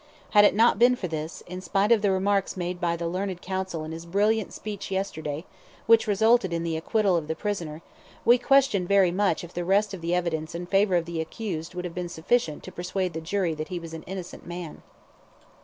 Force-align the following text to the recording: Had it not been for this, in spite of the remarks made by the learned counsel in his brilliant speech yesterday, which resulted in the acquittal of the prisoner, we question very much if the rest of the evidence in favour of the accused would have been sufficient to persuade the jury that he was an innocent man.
Had 0.31 0.45
it 0.45 0.55
not 0.55 0.79
been 0.79 0.95
for 0.95 1.07
this, 1.07 1.43
in 1.45 1.61
spite 1.61 1.91
of 1.91 2.01
the 2.01 2.09
remarks 2.09 2.57
made 2.57 2.81
by 2.81 2.95
the 2.95 3.07
learned 3.07 3.39
counsel 3.43 3.83
in 3.83 3.91
his 3.91 4.07
brilliant 4.07 4.51
speech 4.51 4.89
yesterday, 4.89 5.45
which 5.85 6.07
resulted 6.07 6.51
in 6.51 6.63
the 6.63 6.75
acquittal 6.75 7.15
of 7.15 7.27
the 7.27 7.35
prisoner, 7.35 7.83
we 8.25 8.39
question 8.39 8.87
very 8.87 9.11
much 9.11 9.43
if 9.43 9.53
the 9.53 9.63
rest 9.63 9.93
of 9.93 10.01
the 10.01 10.15
evidence 10.15 10.55
in 10.55 10.65
favour 10.65 10.95
of 10.95 11.05
the 11.05 11.21
accused 11.21 11.75
would 11.75 11.85
have 11.85 11.93
been 11.93 12.09
sufficient 12.09 12.63
to 12.63 12.71
persuade 12.71 13.13
the 13.13 13.21
jury 13.21 13.53
that 13.53 13.67
he 13.67 13.77
was 13.77 13.93
an 13.93 14.01
innocent 14.07 14.43
man. 14.43 14.81